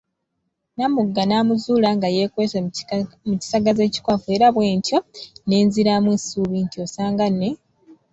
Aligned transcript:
Namugga 0.77 1.21
namuzuula 1.25 1.89
nga 1.97 2.07
yeekwese 2.15 2.57
mu 3.31 3.35
kisagazi 3.41 3.81
ekikwafu 3.85 4.27
era 4.35 4.47
bwentyo 4.55 4.97
nenziramu 5.47 6.07
essuubi 6.15 6.57
nti 6.65 6.77
osanga 6.85 7.25
ne 7.39 7.49